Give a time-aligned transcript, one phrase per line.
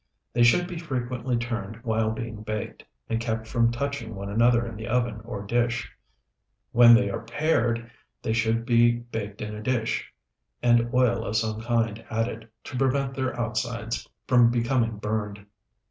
[0.33, 4.75] They should be frequently turned while being baked, and kept from touching one another in
[4.75, 5.91] the oven or dish.
[6.71, 7.91] When they are pared,
[8.23, 10.11] they should be baked in a dish,
[10.63, 15.45] and oil of some kind added, to prevent their outsides from becoming burned.